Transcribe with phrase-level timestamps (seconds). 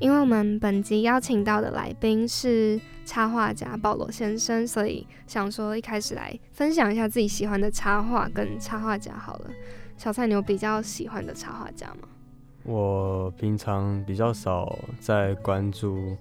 [0.00, 9.50] 因为我们本集邀请到的来宾是插画家保罗先生，所以想说一开始来分享一下自己喜欢的插画跟插画家好了。
[9.96, 12.08] 小菜，你有比较喜欢的插画家吗？
[12.64, 16.16] 我平常比较少在关注。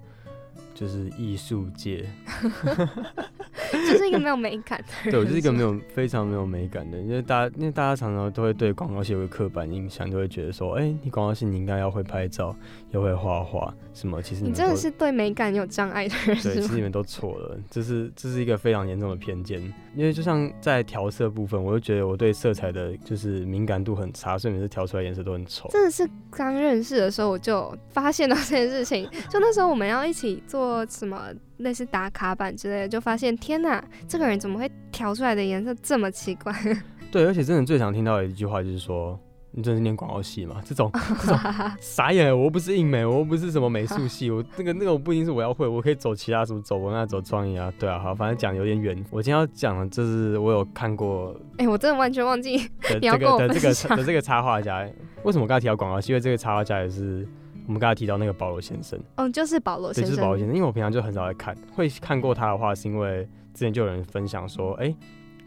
[0.76, 2.08] 就是艺术界，
[3.90, 5.12] 就是一个没有美感的。
[5.12, 12.56] 对，我就是一个没有非常没有美感的，因为大家因为大家常常都会对广告系有个刻板印象，就会觉得说，哎，你广告系你应该要会拍照，
[12.92, 14.22] 又会画画，什么？
[14.22, 19.62] 其实你真的是对美感有障碍的人，对，其实你们都错了，这是这是一个非常严重的偏见。
[19.96, 25.68] 因为就像在调色部分，我就觉得我对色彩的就是敏感度很差，所以每次调出来颜色都很丑。
[25.70, 30.86] 真的是刚认识的时候我就发现到这件事情，就那时候我们要一起做。
[30.90, 36.54] 什么类似打卡板之类的，就发现天哪，这个人怎么会调出来的颜色这么奇怪？
[37.12, 39.20] 对，而且真的最常听到的一句话就是说。
[39.52, 40.62] 你真是念广告系吗？
[40.64, 41.38] 这种 这种
[41.80, 42.32] 傻眼！
[42.38, 48.96] 我又不是印美，我又不是什么美术系，我那个那个我不一定是我要会，我可以走其他什么走文案、走创意啊，对啊，好，反正讲有点远。
[49.10, 54.88] 我今天要讲的就是我有看过，哎，我真的完全忘记的这个的这个的这个插画家。
[55.24, 56.12] 为什么刚才提到广告系？
[56.12, 57.28] 因为这个插画家也是
[57.66, 59.00] 我们刚才提到那个保罗先生。
[59.16, 60.56] 嗯，就是保罗先生，就是保罗先生。
[60.56, 64.96] 因为我平常就很少在看，会看过他的话，是因为之前就有人分享说，哎。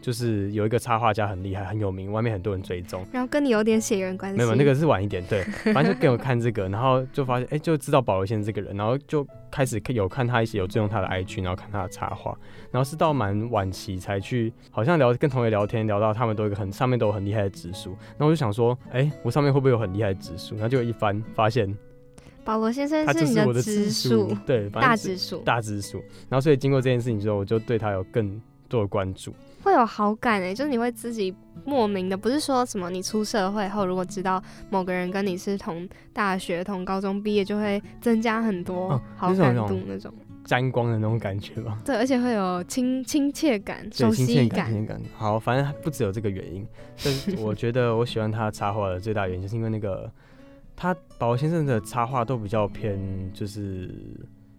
[0.03, 4.37] 就是有一个插画家很厉害很有名，外面很多人追踪，然后跟你有点血缘关系。
[4.37, 5.41] 没有，那个是晚一点，对，
[5.73, 12.37] 反正就给我看这个，然后就发现，哎，就知道保罗先生这个人，然后就开始有看他一些，有追踪他的 IG，然后看他的插画，
[12.69, 20.55] 然后是到蛮晚期才去，好像聊跟同学聊天，聊到他们都有一个很上面都有很厉害的指数，然后我就想说，哎，我上面会不会有很厉害的指数？
[20.55, 21.73] 然后就一翻发现，
[22.43, 25.99] 保罗先生是你的指数，对，大指数，大指数。
[26.27, 28.41] 然后所以经过这件事情之后，我就对他有更
[28.73, 29.31] 多的关注。
[29.63, 40.11] 会有好感哎，就是你会自己莫名的，不是说什么你出社会后，如果知道某个人跟你是同大学、同高中毕业，就会增加很多好感度那种
[40.43, 41.79] 沾光的那种感觉吧。
[41.85, 44.69] 对，而且会有亲亲切感、熟悉感。
[44.69, 45.01] 亲切感。
[45.15, 46.67] 好，反正不只有这个原因。
[47.01, 50.11] 但我觉得我喜欢他插画的最大原因，就是因为那个
[50.75, 52.99] 他宝宝先生的插画都比较偏
[53.31, 53.89] 就是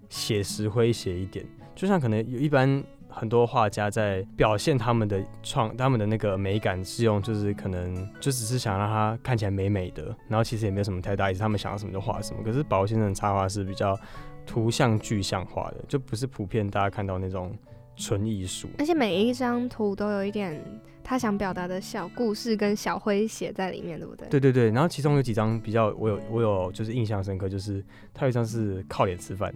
[0.08, 1.44] 写实诙谐一点，
[1.74, 2.82] 就像可能有一般。
[3.14, 12.42] 很多画家在表现他们的创，他们的那个美感是用，就是可能就只是想让它看起来美美的，然后其实也没有什么太大意思，他们想要什么就画什么。
[12.42, 13.96] 可是宝先生的插画是比较
[14.44, 17.56] 图像具象化的，就不是普遍大家看到那种
[17.96, 18.68] 纯艺术。
[18.78, 20.60] 而且每一张图都有一点
[21.04, 24.28] 他想表达的小故事跟小诙谐在里面，对不对？
[24.28, 24.70] 对对对。
[24.72, 29.54] 然后其中有几张比较，我有我有就是印象深刻，就是他有一张是靠脸吃饭，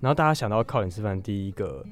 [0.00, 1.82] 然后大家想到靠脸吃饭，第一个。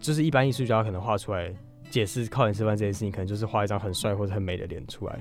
[0.00, 1.52] 就是一般艺术家可能画出来
[1.90, 5.18] 解释靠脸吃饭这件事情，可能就是画一张很帅或者很美的脸出来，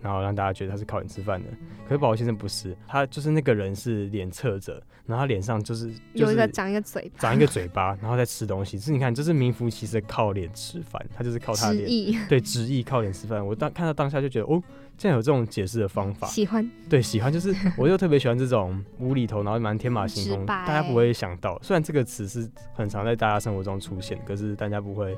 [0.00, 1.48] 然后让大家觉得他是靠脸吃饭的。
[1.84, 8.78] 可是宝宝先生不是，他就是那个人是脸侧着，然后他脸上就是有一个长一个嘴巴，长一个嘴巴，然后在吃东西。
[8.78, 13.44] 是你看，这是名副其实的靠脸吃饭，他就是靠他脸，对，直译靠脸吃饭。
[13.44, 14.62] 我当看到当下就觉得，哦，
[14.98, 21.58] 竟然有这种解释的方法，喜欢，对，喜欢，就是 我就特别喜欢这种无厘头，然后蛮天马行空，大家不会想到。
[21.62, 25.16] 虽然这个词是很常在大家生活中出现，可是大家不会。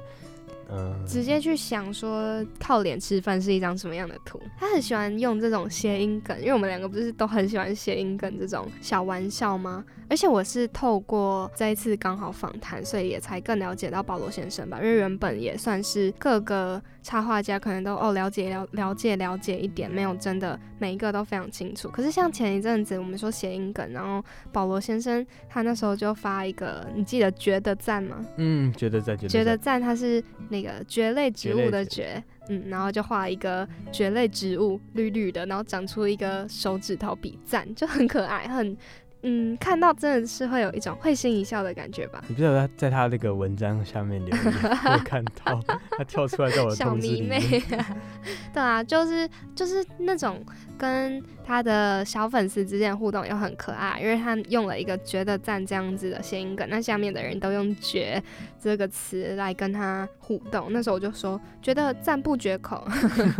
[1.05, 4.41] 直接去想说靠脸吃饭是一张什么样的图？
[4.57, 9.85] 他很喜欢用这种谐音梗，因为我们两个不是都很喜欢谐音梗这种小玩笑吗？
[10.09, 14.79] 而且我是透过这一次刚好访谈，所以也才更了解到保罗先生吧。
[14.79, 21.89] 因为原本也算是各个插画家可能都哦了解了了解了解一点，没有真的每一个都非常清楚。
[21.89, 28.25] 可是像前一阵子我们说谐音梗，然后保罗先生他那时候就发一个，你记得觉得赞吗？
[28.37, 30.61] 嗯，觉得赞，觉得赞，他是那。
[30.61, 38.77] 那个蕨类植物的蕨，嗯，然后就画一个蕨类植物，绿绿的，然后长出一个手指头比赞，就很可爱，很。
[39.23, 42.23] 嗯，看到真的是会有一种会心一笑的感觉吧？
[42.29, 44.45] 你不知道他在他那个文章下面留言，
[44.93, 45.61] 我看到
[45.99, 47.41] 他跳出来在我的小迷妹，
[48.53, 50.43] 对啊，就是就是那种
[50.81, 58.23] 跟他的小粉丝之间的互动又很可爱，因为他用了一个“觉得赞”这样子的谐音梗，那下面的人都用“觉”
[58.59, 60.69] 这个词来跟他互动。
[60.71, 62.83] 那时候我就说，觉得赞不绝口。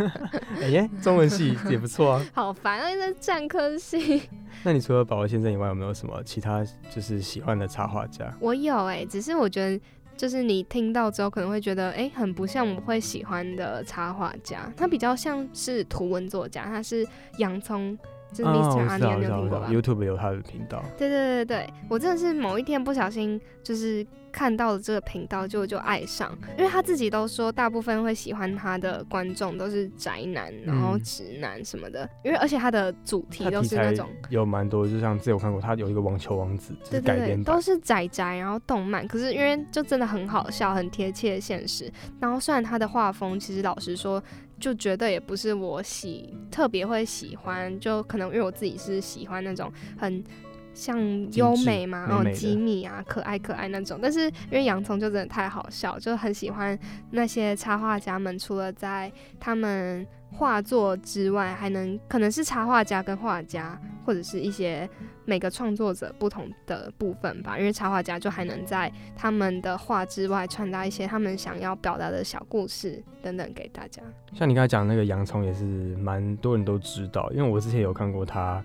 [0.61, 2.25] 哎，中文系也不错啊。
[2.31, 4.29] 好烦啊，在战科系。
[4.63, 6.63] 那你除了宝宝先生以外，有没有什么其他
[6.93, 8.31] 就是喜欢的插画家？
[8.39, 9.81] 我有哎，只是我觉得
[10.21, 14.71] 就是你听到之后可能会觉得哎，很不像我会喜欢的插画家。
[14.77, 17.03] 他比较像是图文作家，他是
[17.39, 17.97] 洋葱
[18.31, 18.87] 就是 Mr.
[18.87, 20.83] 阿尼，你有听过吧？YouTube 有他的频道。
[20.95, 44.21] 对对对对，我真的是某一天不小心就是看到了这个频道，就就爱上，因为他自己都说，大部分会喜欢他的观众都是宅男，然后直男什么的，因为而且他的主题都是那种有蛮多，就像之前我看过，他有一个网球王子，对对对，都是宅宅，然后动漫，可是因为就真的很好笑，很贴切现实，然后虽然他的画风，其实老实说。
[44.61, 50.23] 就觉得也不是我喜特别会喜欢，就可能因为我自己是喜欢那种很
[50.73, 50.99] 像
[51.33, 53.99] 优美嘛，然后机密啊、可爱可爱那种。
[54.01, 56.77] 但是因为洋葱就真的太好笑，就很喜欢
[57.11, 60.07] 那些插画家们，除了在他们。
[60.33, 64.89] 画作之外，还能可能是插画家跟画家，或者是一些
[65.25, 67.59] 每个创作者不同的部分吧。
[67.59, 74.01] 因为插画家就还能在他们的画之外传达一些他们想要表达的小故事等等给大家。
[74.33, 75.65] 像你刚才讲那个洋葱，也是
[75.97, 78.63] 蛮多人都知道，因为我之前有看过他，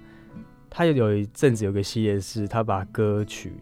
[0.69, 3.55] 他有有一阵子有个系列是他把歌曲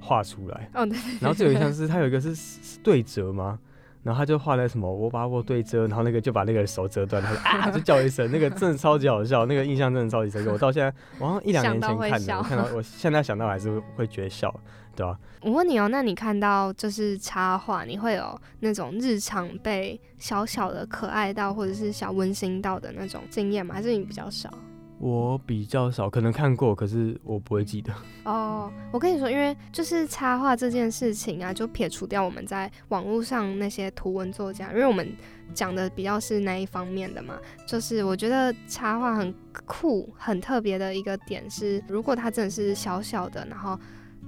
[0.00, 2.34] 画出来，哦对，然后这有一项是他有一个是
[2.82, 3.58] 对折吗？
[4.02, 10.52] 然后他就画了什么，我把我对折，然后那个就把那个手折断，他啊 就叫一声，那个真的超级好笑，那个印象真的超级深刻。
[10.52, 14.50] 我到现在，我好像一两年前看的，我看到我现在想到还是会觉得笑，
[14.96, 15.18] 对吧？
[15.42, 23.74] 我问你哦，那你看到就是插画，你会有那种日常被小小的可爱到，或者是小温馨到的那种经验吗？
[23.74, 24.50] 还是你比较少？
[25.00, 27.90] 我比较少，可能看过，可是我不会记得。
[28.24, 35.10] 哦，我跟你说，因为就是插画这件事情啊，就撇除掉我们在网络上那些图文作家，因为我们
[35.54, 37.38] 讲的比较是那一方面的嘛。
[37.66, 39.34] 就是我觉得插画很
[39.66, 43.80] 酷、很特别的一个点是，如果它真的是小小的，然后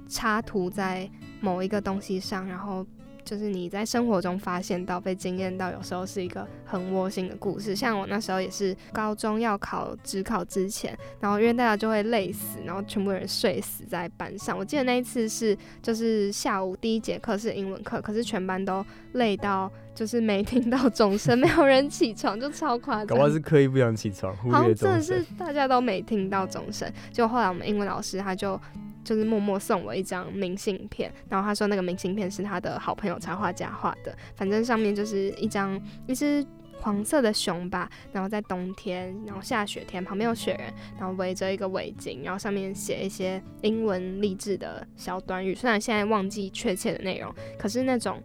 [0.07, 1.07] 插图在
[1.39, 2.83] 某一个东西上，然后。
[3.23, 7.75] 就是你在生活中发现到、被惊艳到，有时候是一个很窝心的故事。
[7.75, 14.57] 像我那时候也是高中要考职考之前，然后因为大家就会累死，然后全部人睡死在班上。
[14.57, 23.07] 我记得那一次是就是下午第一节课是英文课，可是全班都累到就是没听到钟声，没有人起床，就超夸张。
[23.07, 26.91] 搞不好是刻意不想起床，忽略真的是大家都没听到钟声。
[27.11, 28.59] 就后来我们英文老师他就。
[29.03, 36.45] 就是默默送我一张明信片，然后他说那个明信片是他的好朋友插画家画的，反正上面就是一张一只
[36.79, 48.21] 黄色的熊吧，然后在冬天，然后下雪天，旁边有雪人，然后围着一个围巾，然后上面写一些英文励志的小短语，虽然现在忘记确切的内容，可是那种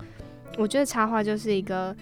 [0.57, 1.95] 我觉得插画就是一个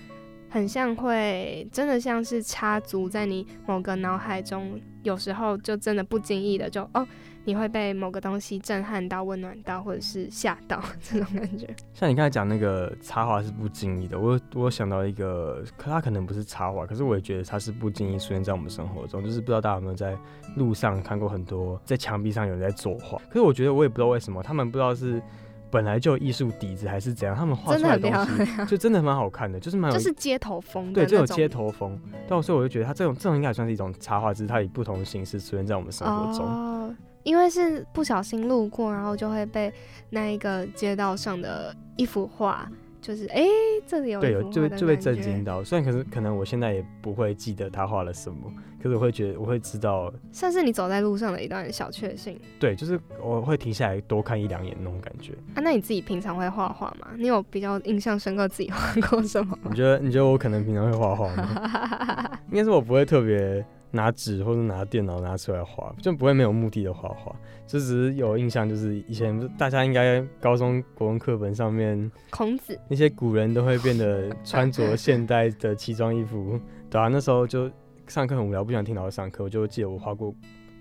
[0.49, 7.07] 很像会真的像是插足在你某个脑海中，有时候就真的不经意的就哦。
[7.47, 11.67] 你会被某个东西震撼到、温暖到，或者是吓到 这种感觉。
[11.95, 19.23] 像你刚才讲那个插画是不经意的，我我想到一个，可它可能不是插画，可是我也觉得它是不经意出现在我们生活中。
[19.23, 20.19] 就是不知道大家有没有在
[20.57, 25.23] 路上看过很多在墙壁上有人在作画，可是我觉得我也不知道为什么他们不知道是
[25.71, 31.97] 本来就有艺术底子还是怎样，他们画出来的东西就真的蛮好看的，就是蛮就是街头风，对，就有街头风。
[32.29, 36.97] 但所以我就觉得它这种这种应该算是一种插画，只是它以不同的形式出现在我们生活中。
[37.27, 39.73] 因为是不小心路过，然后就会被
[40.11, 42.71] 那一个街道上的一幅画，
[43.03, 43.45] 就是哎，
[43.85, 45.65] 这里有对有就就被震惊到。
[45.65, 48.49] 虽然可是可能我现在也不会记得他画了什么，
[48.81, 52.41] 可是我会觉得我会知道，算是你走在路上的一段小确幸。
[52.61, 55.33] 对，就是我会停下来多看一两眼那种感觉。
[55.57, 57.09] 啊，那你自己平常会画画吗？
[57.19, 58.79] 你有比较印象深刻自己画
[59.09, 59.59] 过什么？
[59.69, 62.39] 你觉得你觉得我可能平常会画画吗？
[62.53, 63.67] 应该是我不会特别。
[63.97, 67.35] 拿纸或者拿电脑拿出来画，就不会没有目的的画画，
[67.67, 77.69] 就只是有印象，就是以前大家应该高中国文课本上面，孔子那些古人都会变得穿着现代的奇装异服，对啊，那时候就
[78.07, 80.33] 上课很无聊，不想听老师上课，我就记得我画过。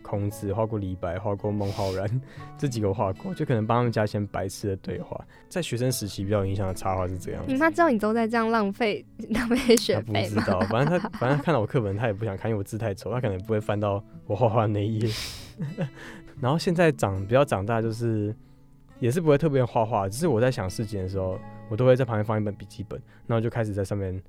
[0.05, 2.21] 孔子画过李白，画过孟浩然，
[2.59, 5.19] 这几个画过，就可能帮他们加一些白痴的对话。
[5.49, 7.43] 在学生时期比较有印象的插画是这样。
[7.47, 10.29] 你妈知道你都在这样浪费 浪费学费吗？
[10.29, 15.09] 不知道，反正他 反正看到我课本，他也不想看，因为我字太丑，他可能不会翻到我画画那一页。
[16.39, 18.35] 然后现在长比较长大，就是
[18.99, 24.21] 也是不会特别画画，只是我在想事情的时候，我都会在旁边放一本笔记本，然后就开始在上面，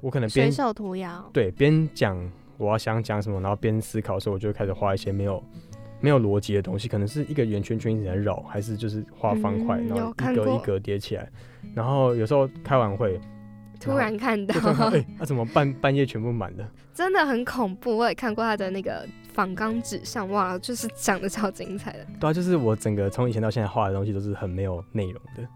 [0.00, 2.16] 我可能边手涂鸦，对，边讲。
[2.58, 5.42] 我要想讲什么，然后边思考的时候，我就开始画一些没有
[6.00, 11.30] 没有逻辑的东西，可能是一个圆圈圈一直在绕，还是就是画方块，然后一格一格叠起来。
[11.74, 13.20] 然后有时候开完会，
[13.80, 14.54] 突然看到，
[14.92, 16.68] 哎，那怎么半半夜全部满了？
[16.92, 17.96] 真的很恐怖。
[17.96, 22.06] 我也看过他的那个仿钢纸上，哇，就是讲得超精彩的。
[22.18, 25.48] 对啊，就是我整个从以前到现在画的东西都是很没有内容的。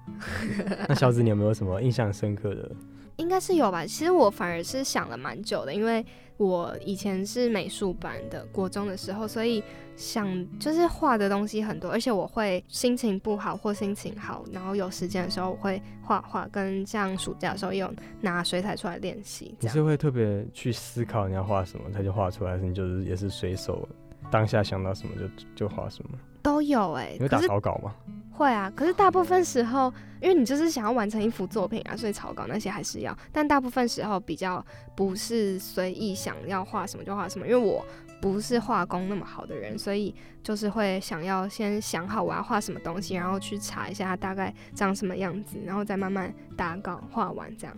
[0.88, 2.70] 那小紫，你有没有什么印象深刻的？
[3.16, 3.84] 应该是有吧。
[3.84, 6.04] 其实我反而是想了蛮久的，因为。
[6.42, 9.62] 我以前是美术班的，国中的时候，所以
[9.96, 10.26] 想
[10.58, 19.54] 就是画的东西很多，而且我会心情不好或心情好，然后有时间的时候我会画画，跟像暑假的时候有拿水彩出来练习。
[19.60, 23.88] 你是会特别去思考你要画什么，他就画出来，还是你就是也是随手
[24.30, 26.18] 当下想到什么就就画什么？
[26.42, 27.94] 都有哎，你会打草稿吗？
[28.32, 33.16] 会啊，可是大部分时候，因为你就是想要完成一幅作品啊，所以草稿那些还是要。
[33.30, 34.64] 但大部分时候比较
[34.96, 37.84] 不是随意想要画什么就画什么，因为我
[38.20, 47.76] 不是画工那么好的人，所以就是会想要先想好我要画什么东西，然后去查一下它大概长什么样子，然后再慢慢打稿画完这样。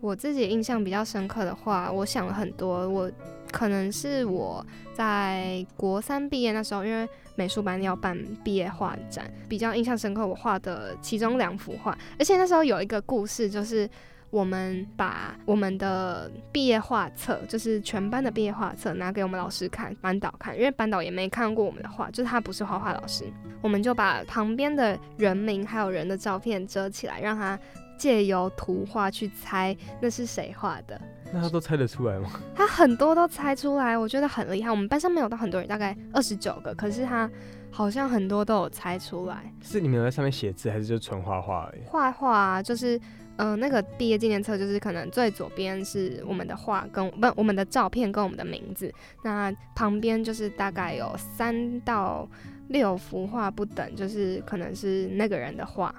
[0.00, 2.86] 我自己印象比较深刻的话，我想了很多。
[2.86, 3.10] 我
[3.54, 10.26] 可能是我在国三毕业那时候，因为美术班要办毕业画展，比较印象深刻。
[10.26, 13.88] 我画的其中两幅画，而且那时候有一个故事，就是
[14.30, 23.24] 我们把我们的毕业画册，就是全班的毕业画册，拿给我们老师看，班导看，因为班导也没看过我们的画，就是他不是画画老师，
[23.62, 27.56] 我们就把旁边的人名还有人的照片遮起来，让他。
[27.96, 31.00] 借由图画去猜那是谁画的，
[31.32, 32.30] 那他都猜得出来吗？
[32.54, 34.70] 他很多都猜出来，我觉得很厉害。
[34.70, 37.28] 我们班上没有到很多人，大概二十九个，可是他
[37.70, 39.52] 好像很多都有猜出来。
[39.62, 41.82] 是你们有在上面写字，还是就纯画画而已？
[41.86, 43.00] 画画就是，
[43.36, 48.92] 嗯，那个毕业纪念册就是可能最左边是我们的画跟不我们的照片跟我们的名字，
[49.24, 52.28] 那旁边就是大概有三到
[52.68, 55.92] 六幅画不等，就是可能是那个人的画。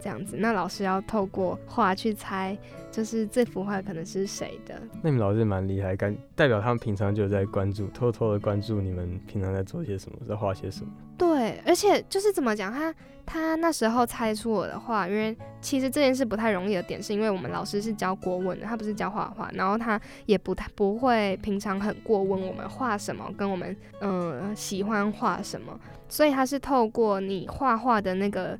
[0.00, 2.56] 这样子，那老师要透过画去猜，
[2.90, 4.80] 就是这幅画可能是谁的。
[5.02, 10.92] 那你们老师蛮厉害，感代表他们平常就在关注，偷偷的关注你们平常在做些什么，在画些什么。
[11.18, 28.58] 对，而且就是怎么讲，他他那时候猜出我的画，因为其实这件事不太容易的点，是因为我们老师是教国文的，他不是教画画，然后他也不太不会平常很过问我们画什么，跟我们嗯喜欢画什么，所以他是透过你画画的那个。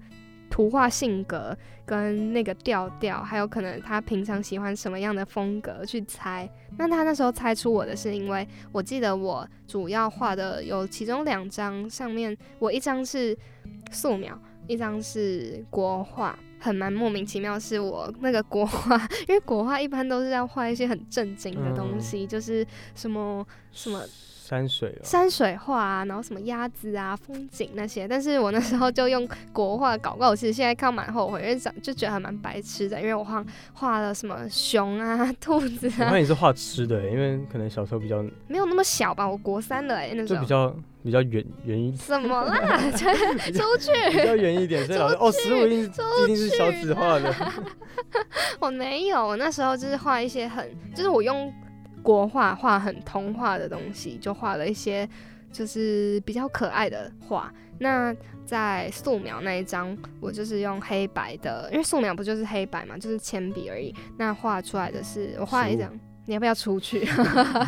[0.51, 6.49] 图画性格跟那个调调，还有可能他平常喜欢什么样的风格去猜。
[6.79, 13.37] 那他那时候猜出我的是，因为我记得我主要画的有其中两张，上面我一张是
[13.91, 16.39] 素描，一张是国画。
[16.59, 18.97] 很蛮莫名其妙，是我那个国画，
[19.29, 24.03] 因为国画一般都是要画一些很正经的东西，就是什么什么。
[24.47, 36.07] 山水，山水画啊，然后什么鸭子啊、风景那些，但是我那时候就用国画搞怪，我其实现在看蛮后悔，因为长就觉得还蛮白痴的，因为我画画了什么熊啊、 兔子啊。
[36.07, 40.73] 我看你是画吃的，因为可能小时候比较没有那么小吧，我国三的哎，那就比较
[41.03, 41.99] 比较远远一点。
[41.99, 42.79] 怎么啦？
[42.93, 47.35] 出去 比较远一点，所以老师哦，十五一定一定是小纸画的。
[48.61, 51.53] 我没有，我那时候就是画一些很，就是我用。
[52.07, 55.09] 国画画很童话的东西，就画了一些
[55.51, 57.53] 就是比较可爱的画。
[57.81, 63.93] 那在素描那一张，我就是用黑白的，因为素描不就是黑白嘛，就是铅笔而已。
[64.17, 65.91] 那画出来的是我画了一张，
[66.27, 67.09] 你要不要出去？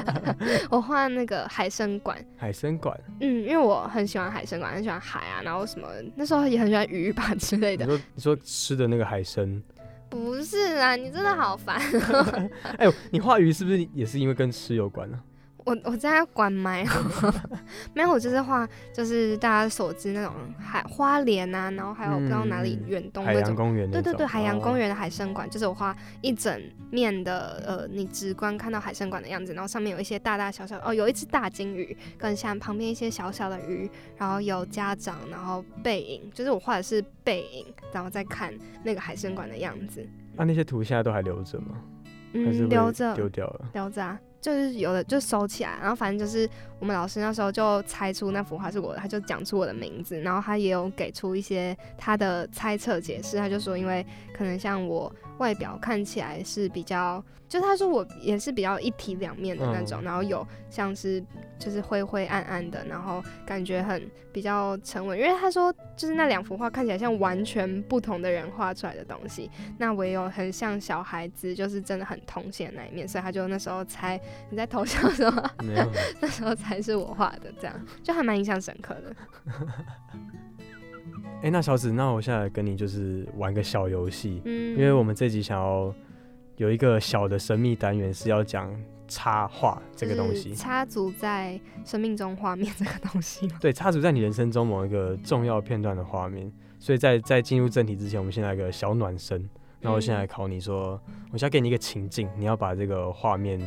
[0.71, 2.17] 我画那个海参馆。
[2.37, 2.97] 海参馆。
[3.21, 7.85] 嗯，因为我很喜欢海参馆，很喜欢海啊，然后什么那时候也很喜欢鱼吧之类的。
[7.85, 9.61] 你说你说吃的那个海参。
[10.09, 11.81] 不是啊，你真的好烦。
[12.79, 15.19] 哎呦，你画鱼是不是也是因为跟吃有关呢？
[15.69, 16.83] 我我在管埋，
[17.93, 26.59] 没有，我就是画，就是大家所知那种海花莲啊，然后还有不知道哪里远东那种公园，对对对，海洋公园的海参馆，就是我画一整
[26.91, 40.09] 面的，呃，你直观看到海参馆的样子，然后上面有一些大大小小，哦，有一只大金鱼，跟像旁边一些小小的鱼，然后有家长，然后背影，就是我画的是背影，然后再看那个海参馆的样子。
[40.35, 41.77] 那那些图现在都还留着吗？
[42.33, 44.19] 嗯，留着，丢掉了，留着啊。
[44.41, 57.23] 就是有的就收起来，然后反正就是我们老师那时候就猜出那幅画是我的，他就讲出我的名字，然后他也有给出一些他的猜测解释，他就说因为可能像我外表看起来是比较。
[57.49, 61.25] 就他说我也是比较一体两面的那种，然后有像是
[61.59, 65.19] 就是灰灰暗暗的，然后感觉很比较沉稳。
[65.19, 75.51] 因为他说就是那两幅画看起来像完全不同的人画出来的东西，那我也有很像小孩子，就是真的很童心的那一面，所以他就那时候猜你在偷笑什么？
[75.65, 79.17] 没有，那时候才是我画的，这样就还蛮印象深刻的。
[81.43, 85.95] 哎，那小紫，那我现在跟你就是玩个小游戏，嗯，因为我们这集想要。
[86.59, 88.69] 有一个小的神秘单元是要讲
[89.07, 93.47] 插画这个东西，插足在生命中画面这个东西。
[93.63, 96.53] 对，插足在你人生中某一个重要片段的画面。
[96.81, 99.49] 所以在在进入正题之前，我们先来个小暖身。
[99.81, 103.61] 那我现在考你说，我先给你一个情境，你要把这个画面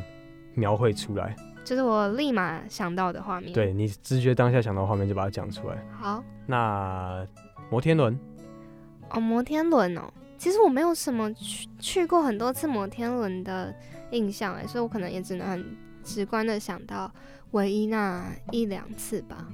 [0.53, 1.36] 描绘出来。
[1.63, 5.77] 就是我立马想到的画面。，对你直觉当下想到画面就把它讲出来。
[5.91, 7.25] 好那
[7.70, 8.20] 摩天轮，
[9.12, 13.74] 哦，摩天轮哦，其实我没有什么去去过很多次摩天轮的
[14.10, 17.10] 印象哎，所以我可能也只能很直观的想到
[17.51, 19.48] 唯一那一两次吧。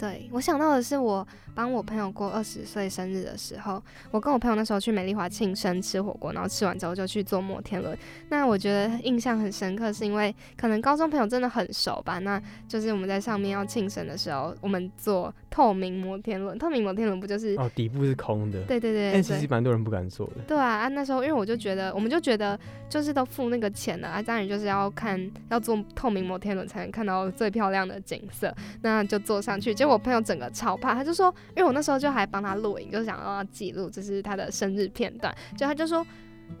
[0.00, 7.96] 对我想到的是，我帮我朋友过二十岁生日的时候，我跟我朋友那时候去美丽华庆生吃火锅，然后吃完之后就去坐摩天轮。
[8.30, 12.18] 那我觉得印象很深刻，是因为可能高中朋友真的很熟吧。
[12.20, 17.54] 那就是我们在上面要庆生的时候，我们坐透明摩天轮，透明摩天轮不就是？
[17.58, 20.36] 哦，底部是空的，对对对但其实蛮多人不敢坐的。
[20.48, 22.58] 对啊，啊那时候因为我就觉得，我们就觉得
[22.90, 25.18] 就是都付那个钱了啊，当然就是要看
[25.48, 29.74] 要坐透明摩天轮才能看到最漂亮的景色，那就坐上去。
[29.74, 36.06] 结果我朋友整个超怕，他就说，因为我那时候就还帮他录影，就想要记录这是他的生日片段，就他就说。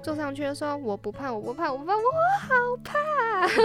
[0.02, 2.00] 坐上去就说我不怕，我不怕，我不怕，我
[2.40, 2.94] 好怕，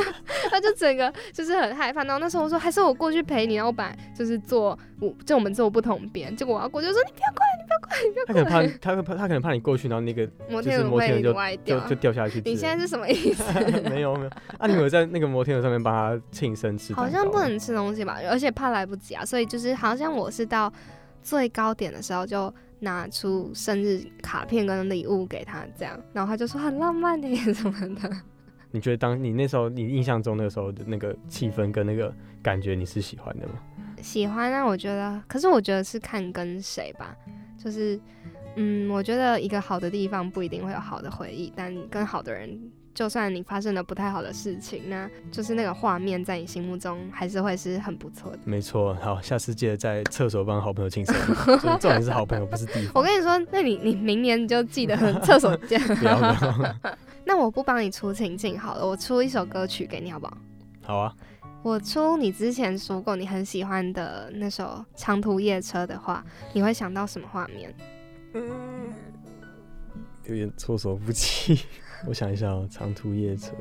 [0.49, 2.03] 他就整个就是很害怕。
[2.03, 8.67] 然后那时候我说还是我过去陪你，然后我本来就是坐我就我们坐不同边，结果我要过去就说你不要过来，你不要过来，你不要他可能过来。
[8.67, 11.89] 怕，他会怕，他可能怕你过去，然后那个 摩天轮会摩天就歪掉就。
[11.89, 12.41] 就掉下去。
[12.45, 13.43] 你现在是什么意思？
[13.89, 16.93] 没有没有，啊，你们有在那个摩天轮上面帮他庆生吃？
[16.93, 20.71] 好像不能吃东西吧，而且怕来不及啊，所以就是好像我是到
[21.25, 28.15] 最高点的时候就拿出生日卡片跟礼物给他，这样，然后他就说很浪漫的 什么的。
[28.69, 32.13] 你觉得当你那时候你印象中那个时候的那个气氛跟那个
[32.43, 33.53] 感觉，你是喜欢的吗？
[34.03, 37.15] 喜欢啊，我觉得，可是我觉得是看跟谁吧，
[37.57, 37.99] 就是，
[38.55, 42.59] 嗯，我觉得一个好的地方不一定会有好的回忆，但跟好的人，
[42.95, 48.39] 就算你发生了不太好的事情，那就是那个画面在你心目中还是会是很不错的。
[48.45, 51.13] 没错，好，下次记得在厕所帮好朋友庆生，
[51.45, 52.91] 就是重点是好朋友，不是地方。
[52.95, 55.79] 我跟你说，那你你明年你就记得厕所见。
[55.97, 56.75] 不要不要，
[57.25, 60.37] 那我不帮你出情境好了，我出一首歌曲给你好不好？
[60.81, 61.13] 好啊，
[61.63, 64.63] 我出你之前说过你很喜欢的那首
[64.95, 66.23] 《长途夜车》的话，
[66.53, 67.73] 你会想到什么画面？
[70.23, 71.59] 有点措手不及。
[72.07, 73.53] 我想一下哦，长途夜车。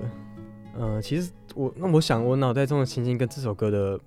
[0.76, 3.98] 嗯、其实我那我想我脑袋中的情境跟这首歌的，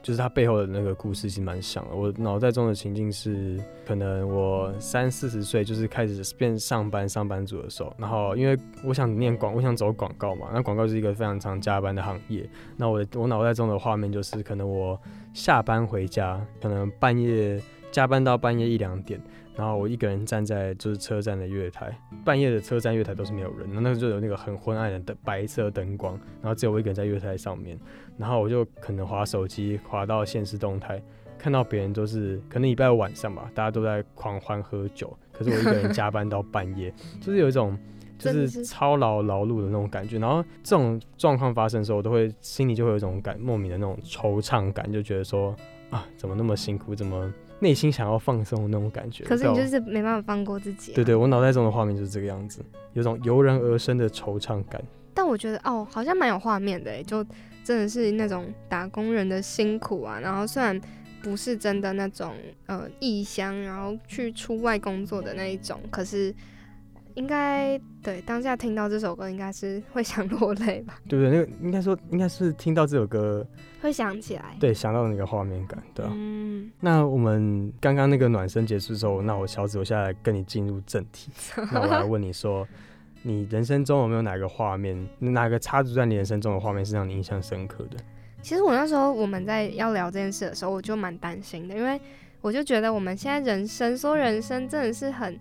[0.00, 1.96] 就是它背后的那个故事其实蛮像的。
[1.96, 12.48] 我脑袋中的情境是，可能我三四十岁，就是开始变上班上班族的时候，然后因为我想念广，我想走广告嘛，那广告是一个非常常加班的行业。
[12.76, 14.96] 那我我脑袋中的画面就是，可能我
[15.32, 17.60] 下班回家，可能半夜
[17.94, 19.20] 加班到半夜一两点。
[19.56, 27.78] 然后我一个人站在就是车站的月台，半夜的车站月台都是没有人，那那就有那个很昏暗的灯白色灯光，然后只有我一个人在月台上面，
[28.18, 31.00] 然后我就可能划手机划到现实动态，
[31.38, 37.78] 看到别人都是可能礼拜五晚上吧，大家都在狂欢喝酒，可是我一个人加班到半夜， 就是有一种。
[38.16, 45.54] 就是是操劳劳碌的那种感觉，然后这种状况发生的时候，我都会心里就会有一种感莫名的那种惆怅感，就觉得说
[45.90, 49.24] 啊，怎么那么辛苦，怎么内心想要放松的那种感觉。
[49.24, 50.94] 可是你就是没办法放过自己、啊。
[50.94, 54.82] 对对，我脑袋中的画面就是这个样子，有种油然而生的惆怅感。
[55.14, 57.24] 但我觉得哦，好像蛮有画面的诶，就
[57.62, 60.18] 真的是那种打工人的辛苦啊。
[60.20, 60.78] 然后虽然
[61.22, 62.34] 不是真的那种
[62.66, 66.34] 呃异乡，然后去出外工作的那一种，可是
[67.14, 71.30] 应该对当下听到这首歌，应该是会想落泪吧，对 不对？
[71.30, 73.46] 那个应该说应该是听到这首歌，
[73.80, 74.56] 会想起来。
[74.58, 76.10] 对，想到那个画面感，对啊。
[76.14, 81.30] 嗯，那我们刚刚那个暖身结束之后，那我小紫，我现在来跟你进入正题。
[81.72, 82.66] 那我来问你说，
[83.22, 87.96] 你人生中有没有哪个画面，哪个插足在你人生中的画面是让你印象深刻的？
[88.42, 91.98] 其实我那时候我们在要聊这件事的时候，我就蛮担心的，因为
[92.40, 95.38] 我就觉得我们现在人生说人生真的是很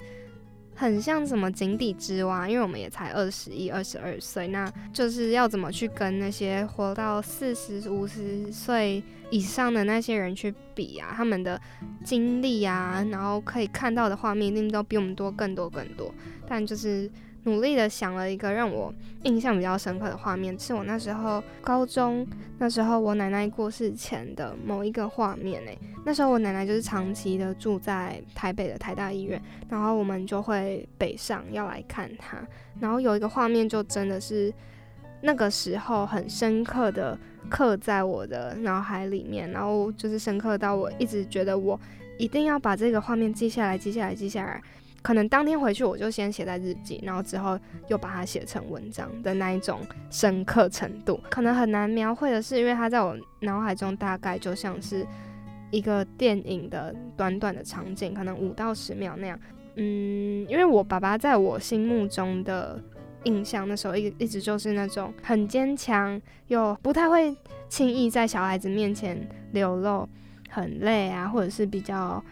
[0.76, 11.14] 很像什么井底之蛙，因为我们也才二十一、二十二岁，那就是要怎么去跟那些活到四十五十岁以上的那些人去比啊？
[11.16, 11.60] 他们的
[12.04, 16.14] 经历啊，然后可以看到的画面一定都比我们多更多更多，
[16.48, 17.10] 但就是。
[17.44, 22.26] 努力的想了一个让我印象比较深刻的画面，是我那时候高中
[22.58, 32.38] 那时候我奶奶过世前的某一个画面诶，那时候我奶奶就是长期的住在台北的台大医院，然后我们就会北上要来看她，
[32.80, 34.54] 然后有一个画面就真的是
[35.22, 37.18] 那个时候很深刻的
[37.50, 41.80] 刻在我的脑海里面，然后就是深刻到我一直觉得我
[42.18, 44.62] 一定要把这个画面记下来，记下来，记下来。
[45.04, 55.06] 可能当天回去我就先写在日记，然后之后又把它写成文章的那一种深刻程度，可能很难描绘的是，因为它在我脑海中大概就像是
[55.72, 59.38] 一个电影的短短的场景，可能五到十秒那样。
[59.76, 62.82] 嗯，因为我爸爸在我心目中的
[63.24, 67.36] 印象，那时候一一直就是那种很坚强，又不太会
[67.68, 70.08] 轻易在小孩子面前流露
[70.50, 72.24] 很累啊，或者是比较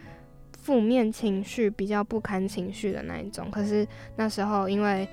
[0.62, 3.50] 负面情绪、比较不堪情绪的那一种。
[3.50, 5.06] 可是那时候因为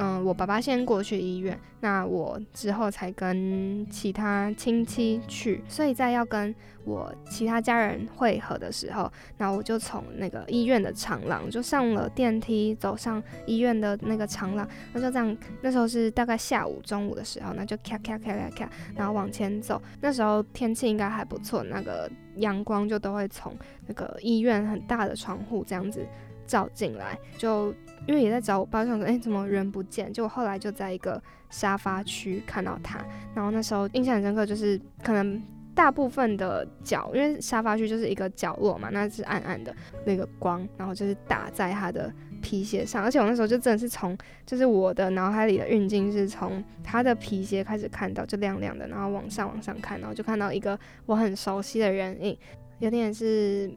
[0.00, 22.08] 嗯，我爸爸先过去医院，那我之后才跟其他亲戚去，所以在要跟我其他家人会合的时候，那我就从那个医院的长廊就上了电梯，走上医院的那个长廊，那就这样，那时候是大概下午中午的时候，那就咔咔咔咔咔，然后往前走，那时候天气应该还不错，那个
[22.38, 23.54] 阳光就都会从
[23.86, 26.06] 那个医院很大的窗户这样子
[26.46, 27.74] 照进来，就。
[28.06, 30.10] 因为也在找我爸，想说，哎，怎么人不见？
[30.10, 31.20] 就后来就在一个
[31.50, 35.42] 沙发区看到他，然后那时候印象很深刻，就是可能
[35.74, 39.74] 大部分的角，因为沙发区就是一个角落嘛，那是暗暗的
[40.06, 42.10] 那个光，然后就是打在他的
[42.42, 52.36] 皮鞋上，而且我那时候就真的是从，就是我的脑海里的运镜是从他的皮鞋开始看到，就亮亮的，然后往上往上看，然后就看到一个我很熟悉的人影，
[52.78, 53.70] 有点是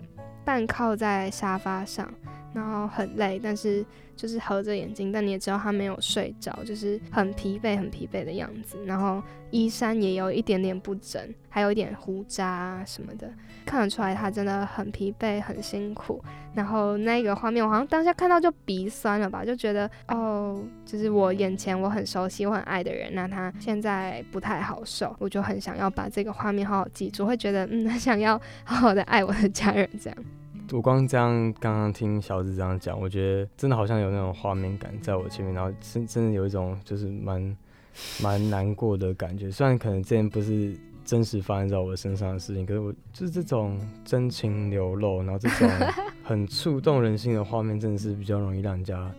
[0.46, 2.12] 半靠在沙发上。
[2.54, 3.86] 然后很累，但是
[4.16, 8.78] 就是合着眼睛，但你也知道他没有睡着，就是很疲惫、很疲惫的样子。
[8.86, 13.32] 然后衣衫也有一点点不整，还有一点胡渣什么的，
[13.66, 16.22] 看得出来他真的很疲惫、很辛苦。
[16.54, 30.26] 然后那个画面，我好像当下看到就鼻酸了吧，就觉得哦，就是我眼前我很熟悉、我很爱的人，那他现在不太好受，我就很想要把这个画面好好记住，会觉得嗯，想要好好的爱我的家人这样。
[30.72, 37.58] 我光这样刚刚听小紫这样讲，我觉得真的好像有那种画面感在我前面，然后真真的有一种就是蛮
[38.22, 39.52] 蛮难过的感觉。
[39.52, 45.70] 虽然可能这件不是真实发生在我身上的事情，可是我就是这种真情流露，然后这种
[46.24, 49.12] 很触动人心的画面，真的是比较容易让人家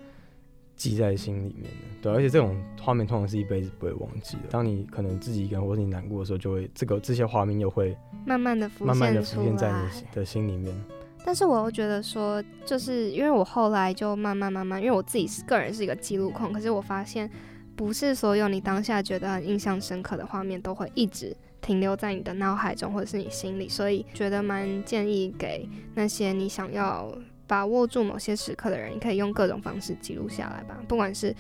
[0.75, 1.71] 记在心里面的。
[2.01, 4.45] 对，而且这种画面通常是一辈子不会忘记的。
[4.49, 10.75] 当你可能自己一个人或者你难过的时候，就会这个这些画面又会慢慢的慢慢的浮现在你的心里面。
[11.25, 17.31] 但是我又觉得说，就是因为我后来就慢慢慢慢，因为我自己是个人是一个记录控，可是我发现
[17.77, 27.13] 不是所有你当下觉得印象深刻的画面都会一直停留在你的脑海中或者是你心里，所以觉得蛮建议给那些你想要
[27.47, 31.35] 把握住某些时刻的人，你可以用各种方式记录下来吧，不管是。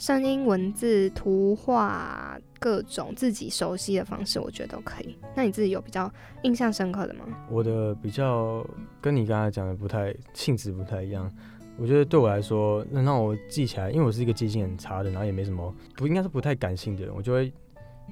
[0.00, 5.16] 声音、文字、图画，各种自己熟悉的方式，我觉得都可以。
[5.34, 6.10] 那你自己有比较
[6.42, 7.24] 印象深刻的吗？
[7.50, 8.66] 我的比较
[9.00, 11.30] 跟你刚才讲的不太性质不太一样。
[11.76, 17.52] 我觉得对我来说，能让我记起来，因为我是一个记性很差的，然后也没什么不应该是不太感性的人，我就会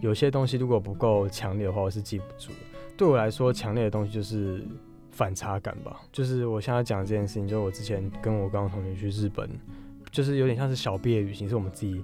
[0.01, 2.53] 有些东西如果不够强烈的话，我是记不住。
[2.97, 4.65] 对我来说，强烈的东西就是
[5.11, 6.01] 反差感吧。
[6.13, 9.51] 就是我现在讲这件事情，就是我之前跟我高中同学去日本。
[10.13, 12.03] 就是有点像是小毕业旅行，是我们自己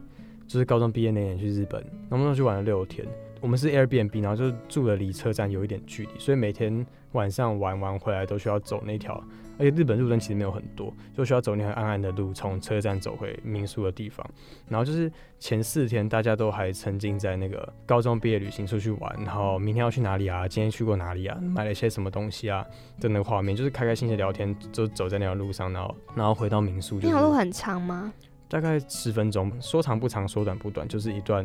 [0.52, 3.06] 就是高中毕业那年去日本，然后去玩了六天。
[3.40, 9.14] 我们是 Airbnb，然后就住了离车站有一点距离，所以每天晚上玩完回来都需要走那条。
[9.58, 14.26] 而且日本路灯其实没有很多，就需要走那条暗暗的路，从车站走回民宿的地方。
[14.68, 20.46] 然后就是前四天大家都还沉浸在那个高中毕业旅行出去玩，然后明天要去哪里啊？
[20.46, 21.38] 今天去过哪里啊？
[21.40, 22.62] 买了一些什么东西啊？
[23.00, 27.00] 的那个画面，就是开开心心聊天，就走在那条路上，然后然后回到民宿。
[27.02, 28.12] 那条路很长吗？
[28.52, 31.44] 大概十分钟，说长不长，说短不短，就是一段。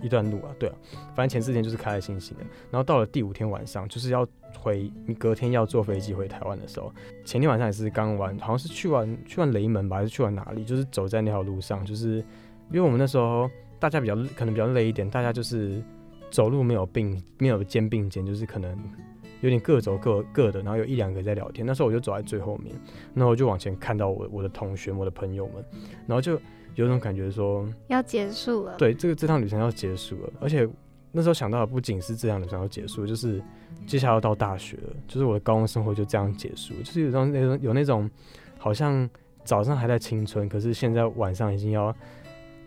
[0.00, 0.74] 一段路啊，对啊，
[1.14, 2.42] 反正前四天就是开开心心的，
[2.72, 4.26] 然后到了第五天晚上，就是要
[4.58, 6.92] 回你隔天要坐飞机回台湾的时候，
[7.24, 10.64] 前天晚上也是刚玩，好像是去完去完雷门吧，还是去完哪里？
[10.64, 15.80] 就是走在那条路上，就是因为我们那时候大家比较可能比较累一点，大家就是
[16.32, 18.76] 走路没有并没有肩并肩，就是可能
[19.42, 21.64] 有点各走各各的，然后有一两个在聊天。
[21.64, 22.74] 那时候我就走在最后面，
[23.14, 25.62] 然后我就往前看到我我的同学、我的朋友们，
[26.06, 26.40] 然后就。
[26.74, 30.66] 有种感觉说要结束了，对，这个这趟旅程要结束了，而且
[31.10, 33.42] 那时候想到的不仅是这趟旅程要结束，就是
[33.86, 38.10] 接下来要到大学了，就是我的高中生活就这样结束，就是有种那种有那种
[38.56, 39.06] 好像
[39.44, 41.94] 早上还在青春，可是现在晚上已经要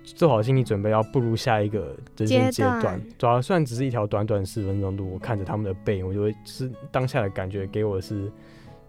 [0.05, 3.01] 做好心理准备，要步入下一个人生阶段。
[3.17, 8.31] 主要虽然只是一条短短十分钟路，我看着他们的背影，我就会是当下的感觉给我是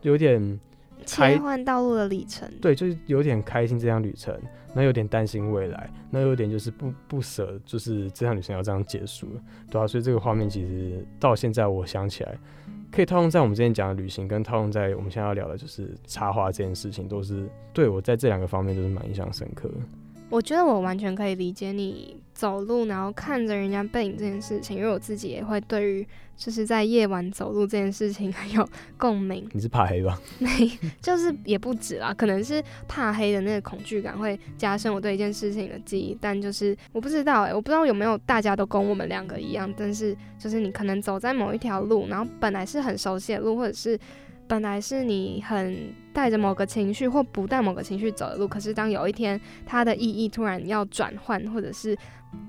[0.02, 0.60] 有点
[1.04, 4.38] 切换道路的里程，对，就是有点开心这趟旅程。
[4.78, 12.38] 那有点担心未来，那有点就是不不舍，就是这趟旅程要这样结束了，对啊，所以这个画面其实到现在我想起来，
[12.92, 19.76] 可以套用在我们之前讲的旅行，跟套用在我们现在要聊的就是插画这件事情，都是对我在这两个方面都是蛮印象深刻的。
[20.28, 29.48] 我觉得我完全可以理解你走路然后看着人家背影这件事情，因为我自己也会对于就是在夜晚走路这件事情很有共鸣。
[29.54, 30.20] 你是怕黑吧？
[30.38, 30.48] 没，
[31.00, 36.18] 就是也不止啦，可能是怕黑的那个恐惧感会加深我对一件事情的记忆。
[36.20, 43.98] 但就是我不知道哎、我不知道有没有大家都跟我们两个一样，但是就是你可能走在某一条路，然后本来是很熟悉的路，或者是
[44.48, 45.76] 本来是你很
[46.12, 51.96] 带着某个情绪或不带某个情绪走的路，可是当有一天它的意义突然要转换，或者是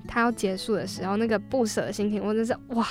[0.06, 2.86] 它要结束的时候，那个不舍的心情，或者是哇，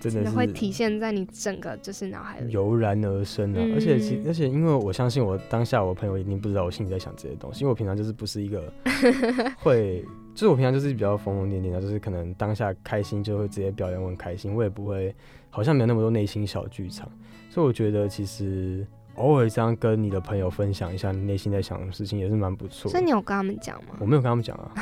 [0.00, 2.52] 真的真的会体现在你整个就是脑海里。
[2.52, 3.60] 油然而生啊！
[3.74, 3.94] 而且
[4.26, 8.72] 而且，因为我相信我当下我朋友一定不知道我心里在想这些东西，因为我平常就是不是一个
[9.58, 15.14] 会，就是我平常就是比较疯疯癫癫的，就是可能当下开心就会直接表扬我很开心，我也不会
[15.50, 17.10] 好像没有那么多内心小剧场，
[17.56, 23.02] 所以我觉得其实偶尔这样跟你的朋友分享一下你内心在想的事情也是蛮不错的所以。
[23.04, 23.96] 你有跟他们讲吗？
[23.98, 24.72] 我没有跟他们讲啊，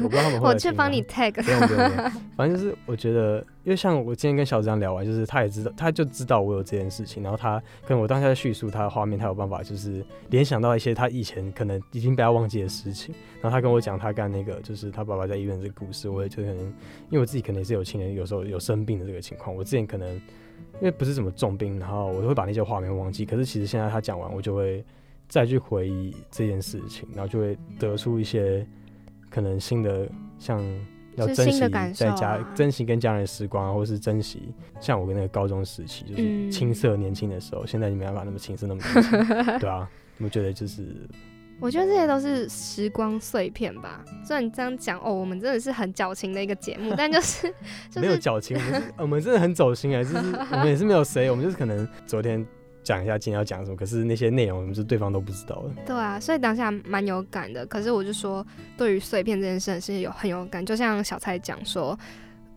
[0.00, 1.32] 我不知道他们会 我去帮你 tag。
[1.42, 13.12] 不用不用不用，反正就是我觉得，因为像我今天跟小张聊完，就是他也知道，他就知道我有这件事情，然后他可能我当下在叙述他的画面，他有办法就是联想到一些他以前可能已经被他忘记的事情，
[13.42, 20.08] 然后他跟我讲他干那个就是他爸爸在医院这个故事，我也就可能因为我自己可能也是有亲人有时候有生病的这个情况，我之前可能
[20.74, 24.84] 因为不是什么重病，然后我会把那些画面忘记，可是其实现在他讲完，我就会
[25.28, 28.66] 再去回忆这件事情，然后就会得出一些
[29.28, 30.62] 可能新的像。
[31.16, 40.96] 要珍惜在家、啊珍惜跟家人的时光啊，或是珍惜像我跟那个高中时期，就是嗯青涩年轻的时候，现在你没办法那么青涩那么年轻， 对啊，我觉得就是
[41.60, 44.02] 我觉得这些都是时光碎片吧。
[44.24, 47.48] 虽然你这样讲哦，我们真的是很矫情的一个节目，但就是
[47.90, 52.44] 就是没有矫情，我们是我们真的很走心啊，就是我们也是没有谁，我们就是可能昨天
[52.82, 55.70] 讲一下今天要讲什么，可是那些内容我们是对方都不知道的。
[55.86, 57.66] 对啊，所以当下蛮有感的。
[57.66, 58.44] 可是我就说，
[58.78, 61.98] 对于碎片这件事是有很有感，就像小蔡讲说。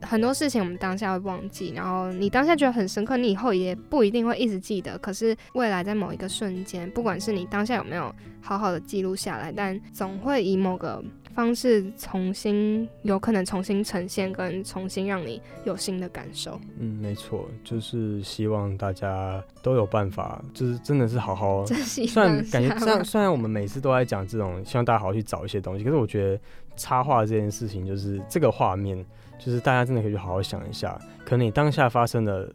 [0.04, 4.98] 很多事情我们当下会忘记，然后你当下觉得很深刻，你以后也不一定会一直记得。
[5.00, 16.60] 可是未来在某一个瞬间，不管是你当下有没有好好的记录下来，但总会以某个方式重新，有可能重新呈现，跟重新让你有新的感受。
[16.78, 26.40] 嗯，没错，就是希望大家都有办法，就是真的是好好 珍惜虽然感觉，虽然虽然我们每次都在讲这种，希望大家好好去找一些东西，可是我觉得
[26.76, 29.04] 插画这件事情，就是这个画面，
[29.44, 32.50] 就是大家真的可以去好好想一下，可能你当下发生的，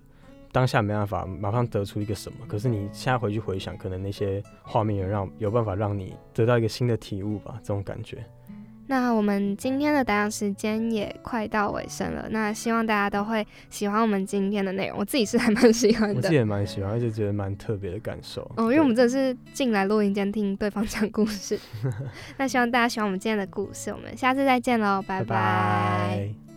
[0.52, 8.24] 当下没办法马上得出一个什么，可是你现在回去回想，可能那些画面有让有办法让你得到一个新的体悟吧，这种感觉。
[8.90, 16.34] 那我们今天的打烊时间也快到尾声了，那希望大家都会喜欢我们今天的内容，我自己是还蛮喜欢的我自己。
[16.36, 18.50] 也蛮喜欢，而且觉得蛮特别的感受。
[18.56, 21.60] 哦，因为我们真的是进来录音间听对方讲故事，
[22.38, 26.47] 那希望大家喜欢我们今天的故事，我们下次再见喽，拜拜拜